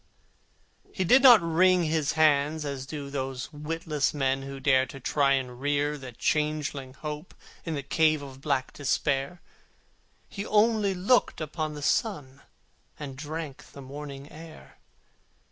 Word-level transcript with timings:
He 0.91 1.03
did 1.03 1.21
not 1.21 1.43
wring 1.43 1.83
his 1.83 2.13
hands, 2.13 2.65
as 2.65 2.87
do 2.87 3.11
Those 3.11 3.53
witless 3.53 4.15
men 4.15 4.41
who 4.41 4.59
dare 4.59 4.87
To 4.87 4.99
try 4.99 5.39
to 5.39 5.53
rear 5.53 5.95
the 5.95 6.11
changeling 6.11 6.95
Hope 6.95 7.35
In 7.65 7.75
the 7.75 7.83
cave 7.83 8.23
of 8.23 8.41
black 8.41 8.73
Despair: 8.73 9.41
He 10.27 10.43
only 10.43 10.95
looked 10.95 11.39
upon 11.39 11.75
the 11.75 11.83
sun, 11.83 12.41
And 12.97 13.15
drank 13.15 13.73
the 13.73 13.81
morning 13.83 14.31
air. 14.31 14.79